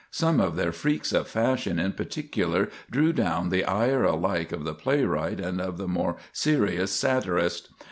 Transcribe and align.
Some 0.09 0.39
of 0.39 0.55
their 0.55 0.71
freaks 0.71 1.13
of 1.13 1.27
fashion 1.27 1.77
in 1.77 1.91
particular 1.93 2.71
drew 2.89 3.13
down 3.13 3.49
the 3.49 3.63
ire 3.63 4.03
alike 4.03 4.51
of 4.51 4.63
the 4.63 4.73
playwright 4.73 5.39
and 5.39 5.61
of 5.61 5.77
the 5.77 5.87
more 5.87 6.17
serious 6.33 6.91
satirist. 6.91 7.69